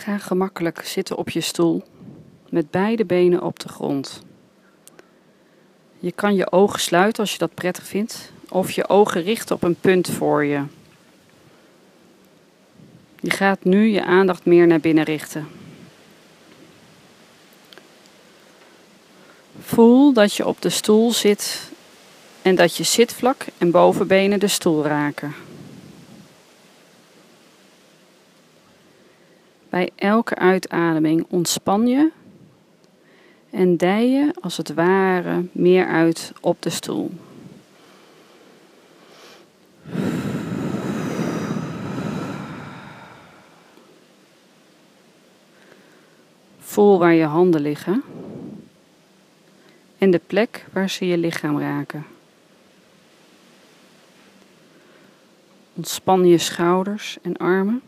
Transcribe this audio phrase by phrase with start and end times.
[0.00, 1.82] Ga gemakkelijk zitten op je stoel
[2.48, 4.22] met beide benen op de grond.
[5.98, 9.62] Je kan je ogen sluiten als je dat prettig vindt, of je ogen richten op
[9.62, 10.62] een punt voor je.
[13.20, 15.48] Je gaat nu je aandacht meer naar binnen richten.
[19.60, 21.70] Voel dat je op de stoel zit
[22.42, 25.34] en dat je zitvlak en bovenbenen de stoel raken.
[29.70, 32.10] Bij elke uitademing ontspan je
[33.50, 37.10] en dij je als het ware meer uit op de stoel.
[46.58, 48.02] Voel waar je handen liggen
[49.98, 52.06] en de plek waar ze je lichaam raken.
[55.74, 57.82] Ontspan je schouders en armen.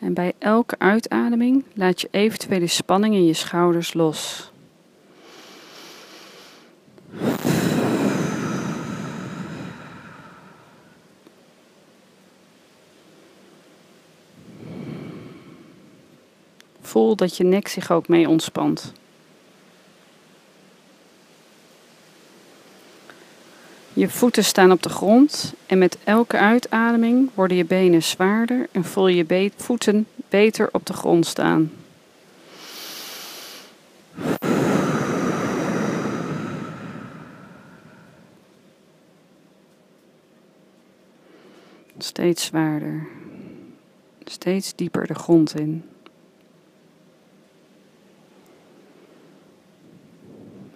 [0.00, 4.50] En bij elke uitademing laat je eventuele spanning in je schouders los.
[16.80, 18.92] Voel dat je nek zich ook mee ontspant.
[24.00, 28.84] Je voeten staan op de grond en met elke uitademing worden je benen zwaarder en
[28.84, 31.72] voel je be voeten beter op de grond staan.
[41.98, 43.06] Steeds zwaarder,
[44.24, 45.84] steeds dieper de grond in.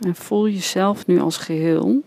[0.00, 2.03] En voel jezelf nu als geheel.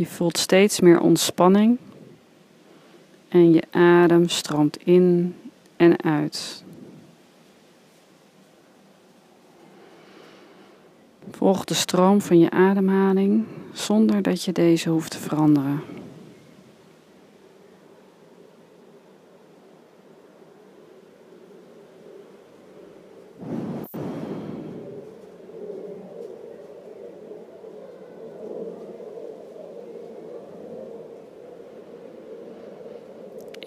[0.00, 1.78] Je voelt steeds meer ontspanning
[3.28, 5.36] en je adem stroomt in
[5.76, 6.64] en uit.
[11.30, 15.82] Volg de stroom van je ademhaling zonder dat je deze hoeft te veranderen.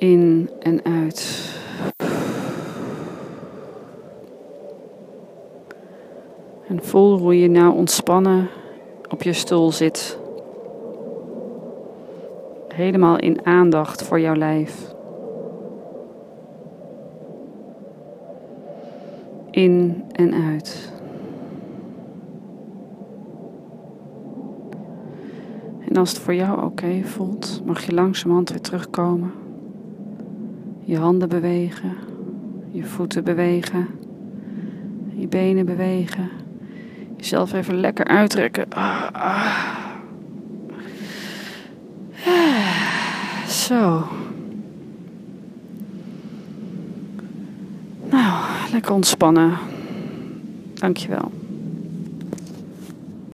[0.03, 1.51] In en uit.
[6.67, 8.49] En voel hoe je nou ontspannen
[9.09, 10.19] op je stoel zit.
[12.67, 14.93] Helemaal in aandacht voor jouw lijf.
[19.51, 20.91] In en uit.
[25.87, 29.42] En als het voor jou oké voelt, mag je langzamerhand weer terugkomen.
[30.85, 31.95] Je handen bewegen,
[32.71, 33.87] je voeten bewegen,
[35.15, 36.29] je benen bewegen.
[37.17, 38.65] Jezelf even lekker uittrekken.
[38.69, 39.81] Ah, ah.
[43.47, 44.07] Zo.
[48.09, 49.57] Nou, lekker ontspannen.
[50.73, 51.31] Dankjewel.